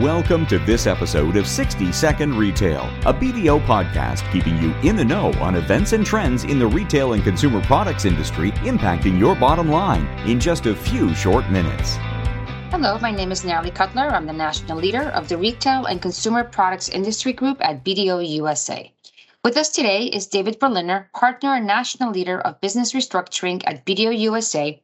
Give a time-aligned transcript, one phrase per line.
[0.00, 5.04] Welcome to this episode of 60 Second Retail, a BDO podcast keeping you in the
[5.04, 9.68] know on events and trends in the retail and consumer products industry impacting your bottom
[9.68, 11.94] line in just a few short minutes.
[12.72, 14.10] Hello, my name is Natalie Kotlyar.
[14.10, 18.92] I'm the national leader of the Retail and Consumer Products Industry Group at BDO USA.
[19.44, 24.18] With us today is David Berliner, partner and national leader of business restructuring at BDO
[24.18, 24.82] USA,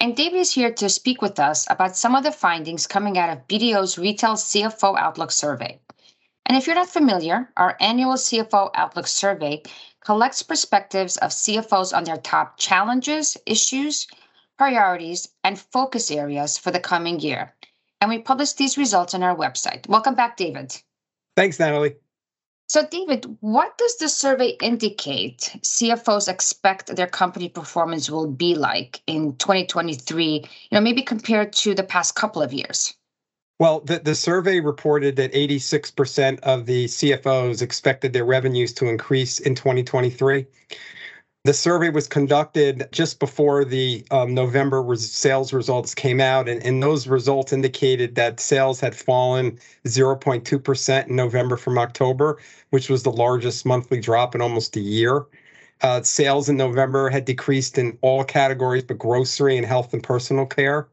[0.00, 3.30] and David is here to speak with us about some of the findings coming out
[3.30, 5.80] of BDO's Retail CFO Outlook Survey.
[6.46, 9.62] And if you're not familiar, our annual CFO Outlook Survey
[10.00, 14.06] collects perspectives of CFOs on their top challenges, issues,
[14.56, 17.54] priorities, and focus areas for the coming year.
[18.00, 19.88] And we publish these results on our website.
[19.88, 20.76] Welcome back, David.
[21.36, 21.96] Thanks, Natalie.
[22.68, 29.00] So, David, what does the survey indicate CFOs expect their company performance will be like
[29.06, 32.92] in 2023, you know, maybe compared to the past couple of years?
[33.58, 39.40] Well, the, the survey reported that 86% of the CFOs expected their revenues to increase
[39.40, 40.46] in 2023.
[41.44, 46.62] The survey was conducted just before the um, November res- sales results came out, and,
[46.62, 52.38] and those results indicated that sales had fallen 0.2% in November from October,
[52.70, 55.26] which was the largest monthly drop in almost a year.
[55.80, 60.44] Uh, sales in November had decreased in all categories but grocery and health and personal
[60.44, 60.88] care.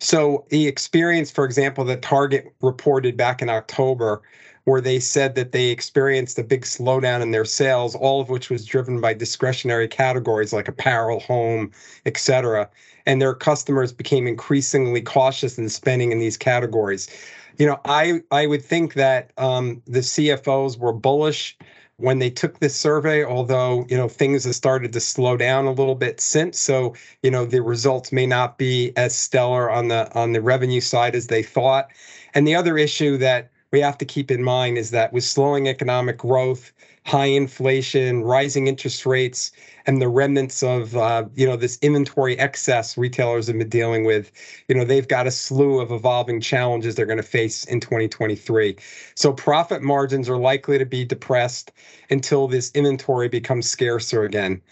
[0.00, 4.22] So the experience, for example, that Target reported back in October
[4.68, 8.50] where they said that they experienced a big slowdown in their sales, all of which
[8.50, 11.70] was driven by discretionary categories like apparel, home,
[12.04, 12.68] etc.
[13.06, 17.08] And their customers became increasingly cautious in spending in these categories.
[17.56, 21.56] You know, I I would think that um, the CFOs were bullish
[21.96, 25.72] when they took this survey, although you know things have started to slow down a
[25.72, 26.60] little bit since.
[26.60, 30.82] So you know the results may not be as stellar on the on the revenue
[30.82, 31.88] side as they thought.
[32.34, 35.68] And the other issue that we have to keep in mind is that with slowing
[35.68, 36.72] economic growth,
[37.04, 39.52] high inflation, rising interest rates,
[39.86, 44.32] and the remnants of uh, you know this inventory excess retailers have been dealing with,
[44.68, 48.76] you know they've got a slew of evolving challenges they're going to face in 2023.
[49.14, 51.72] So profit margins are likely to be depressed
[52.10, 54.62] until this inventory becomes scarcer again.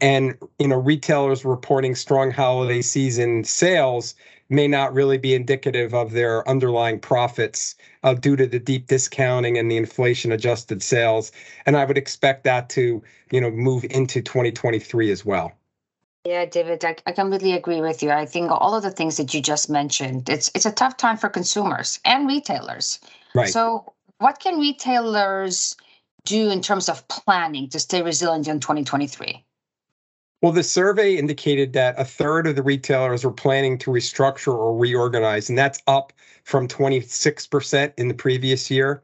[0.00, 4.14] And you know retailers reporting strong holiday season sales
[4.48, 9.58] may not really be indicative of their underlying profits uh, due to the deep discounting
[9.58, 11.32] and the inflation adjusted sales
[11.66, 15.52] and i would expect that to you know move into 2023 as well
[16.24, 18.10] yeah, David, I, I completely agree with you.
[18.10, 21.16] I think all of the things that you just mentioned, it's it's a tough time
[21.16, 23.00] for consumers and retailers.
[23.34, 23.48] Right.
[23.48, 25.76] So, what can retailers
[26.24, 29.44] do in terms of planning to stay resilient in 2023?
[30.42, 34.76] Well, the survey indicated that a third of the retailers were planning to restructure or
[34.76, 39.02] reorganize, and that's up from 26% in the previous year.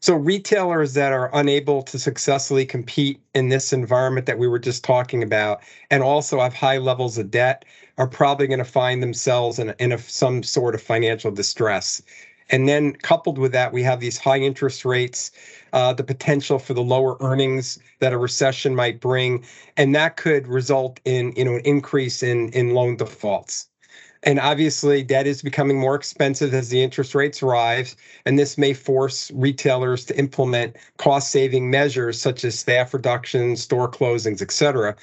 [0.00, 4.82] So, retailers that are unable to successfully compete in this environment that we were just
[4.82, 5.60] talking about
[5.90, 7.66] and also have high levels of debt
[7.98, 12.00] are probably going to find themselves in, in a, some sort of financial distress.
[12.50, 15.30] And then coupled with that, we have these high interest rates,
[15.72, 19.44] uh, the potential for the lower earnings that a recession might bring,
[19.76, 23.68] and that could result in you know an increase in in loan defaults.
[24.24, 27.94] And obviously, debt is becoming more expensive as the interest rates rise,
[28.26, 34.42] and this may force retailers to implement cost-saving measures such as staff reductions, store closings,
[34.42, 34.96] et cetera.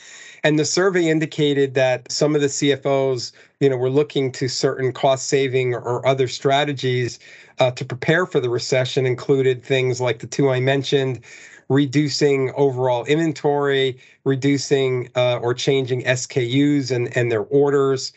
[0.43, 3.31] And the survey indicated that some of the CFOs,
[3.61, 7.17] you know, were looking to certain cost-saving or other strategies
[7.59, 11.21] uh, to prepare for the recession, included things like the two I mentioned,
[11.69, 18.13] reducing overall inventory, reducing uh, or changing SKUs and, and their orders,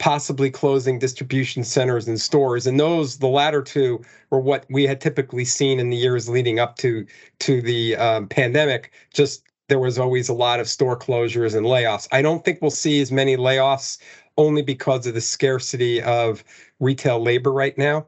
[0.00, 2.66] possibly closing distribution centers and stores.
[2.66, 6.58] And those, the latter two, were what we had typically seen in the years leading
[6.58, 7.06] up to
[7.40, 8.92] to the um, pandemic.
[9.14, 12.08] Just there was always a lot of store closures and layoffs.
[12.10, 13.98] I don't think we'll see as many layoffs
[14.36, 16.42] only because of the scarcity of
[16.80, 18.06] retail labor right now.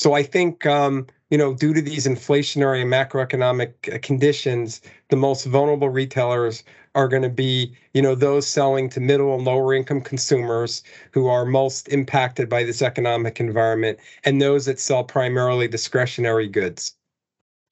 [0.00, 5.16] So I think um, you know, due to these inflationary and macroeconomic uh, conditions, the
[5.16, 6.62] most vulnerable retailers
[6.94, 10.82] are going to be, you know, those selling to middle and lower income consumers
[11.12, 16.94] who are most impacted by this economic environment, and those that sell primarily discretionary goods.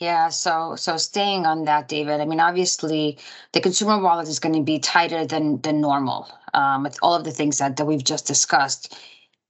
[0.01, 2.21] Yeah, so so staying on that, David.
[2.21, 3.19] I mean, obviously,
[3.53, 7.23] the consumer wallet is going to be tighter than than normal um, with all of
[7.23, 8.97] the things that that we've just discussed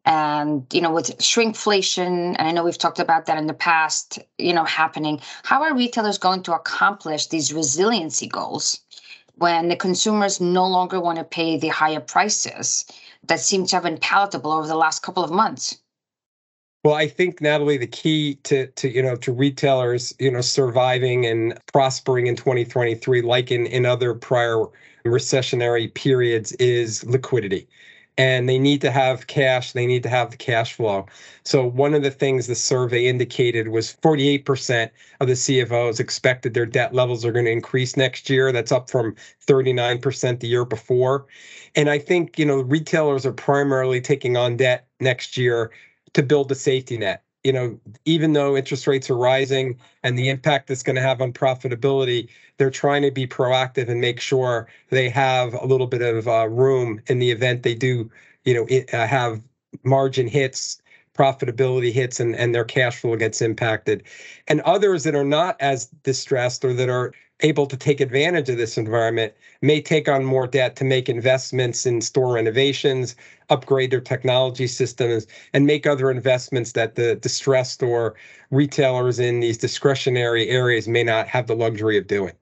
[0.04, 4.18] and you know with shrinkflation and i know we've talked about that in the past
[4.38, 5.20] you know happening.
[5.44, 8.80] How are retailers going to accomplish these resiliency goals
[9.36, 12.84] when the consumers no longer want to pay the higher prices
[13.24, 15.78] that seem to have been palatable over the last couple of months?
[16.84, 21.26] Well, I think Natalie, the key to to you know to retailers, you know, surviving
[21.26, 24.66] and prospering in 2023, like in in other prior
[25.04, 27.68] recessionary periods, is liquidity
[28.18, 31.06] and they need to have cash they need to have the cash flow.
[31.44, 36.66] So one of the things the survey indicated was 48% of the cfos expected their
[36.66, 38.52] debt levels are going to increase next year.
[38.52, 39.16] That's up from
[39.46, 41.26] 39% the year before.
[41.74, 45.70] And i think you know retailers are primarily taking on debt next year
[46.12, 50.28] to build a safety net you know, even though interest rates are rising and the
[50.28, 54.68] impact it's going to have on profitability, they're trying to be proactive and make sure
[54.90, 58.10] they have a little bit of uh, room in the event they do,
[58.44, 59.42] you know, it, uh, have
[59.82, 60.80] margin hits,
[61.14, 64.04] profitability hits, and, and their cash flow gets impacted.
[64.46, 67.12] And others that are not as distressed or that are
[67.42, 71.86] able to take advantage of this environment may take on more debt to make investments
[71.86, 73.14] in store renovations,
[73.50, 78.14] upgrade their technology systems, and make other investments that the distressed or
[78.50, 82.32] retailers in these discretionary areas may not have the luxury of doing.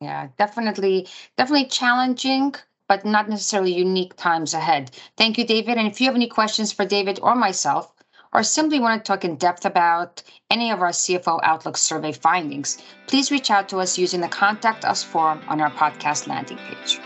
[0.00, 2.54] Yeah, definitely, definitely challenging,
[2.88, 4.90] but not necessarily unique times ahead.
[5.16, 5.78] Thank you, David.
[5.78, 7.93] And if you have any questions for David or myself,
[8.34, 12.78] or simply want to talk in depth about any of our CFO Outlook survey findings,
[13.06, 16.98] please reach out to us using the Contact Us form on our podcast landing page.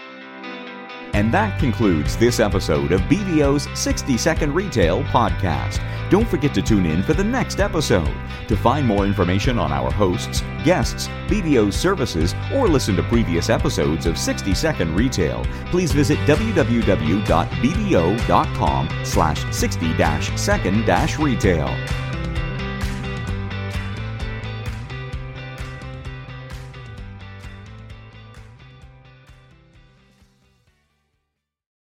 [1.18, 5.80] And that concludes this episode of BDO's 60 Second Retail Podcast.
[6.10, 8.14] Don't forget to tune in for the next episode.
[8.46, 14.06] To find more information on our hosts, guests, BDO's services, or listen to previous episodes
[14.06, 17.28] of 60 Second Retail, please visit www.bdo.com
[19.04, 22.07] slash 60-second-retail.